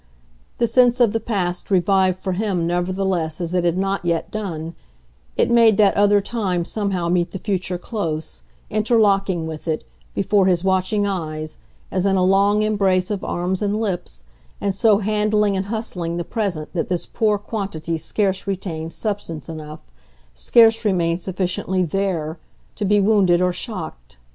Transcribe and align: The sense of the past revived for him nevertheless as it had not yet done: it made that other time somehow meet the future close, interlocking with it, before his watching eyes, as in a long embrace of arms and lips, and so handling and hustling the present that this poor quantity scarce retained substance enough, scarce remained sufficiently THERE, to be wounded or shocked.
The 0.57 0.65
sense 0.65 0.99
of 0.99 1.13
the 1.13 1.19
past 1.19 1.69
revived 1.69 2.17
for 2.17 2.31
him 2.33 2.65
nevertheless 2.65 3.39
as 3.39 3.53
it 3.53 3.63
had 3.63 3.77
not 3.77 4.03
yet 4.03 4.31
done: 4.31 4.73
it 5.37 5.51
made 5.51 5.77
that 5.77 5.95
other 5.95 6.19
time 6.21 6.65
somehow 6.65 7.07
meet 7.07 7.29
the 7.29 7.37
future 7.37 7.77
close, 7.77 8.41
interlocking 8.71 9.45
with 9.45 9.67
it, 9.67 9.83
before 10.15 10.47
his 10.47 10.63
watching 10.63 11.05
eyes, 11.05 11.57
as 11.91 12.07
in 12.07 12.15
a 12.15 12.25
long 12.25 12.63
embrace 12.63 13.11
of 13.11 13.23
arms 13.23 13.61
and 13.61 13.79
lips, 13.79 14.23
and 14.59 14.73
so 14.73 14.97
handling 14.97 15.55
and 15.55 15.67
hustling 15.67 16.17
the 16.17 16.23
present 16.23 16.73
that 16.73 16.89
this 16.89 17.05
poor 17.05 17.37
quantity 17.37 17.95
scarce 17.95 18.47
retained 18.47 18.91
substance 18.93 19.47
enough, 19.49 19.81
scarce 20.33 20.83
remained 20.83 21.21
sufficiently 21.21 21.83
THERE, 21.83 22.39
to 22.73 22.85
be 22.85 22.99
wounded 22.99 23.39
or 23.39 23.53
shocked. 23.53 24.17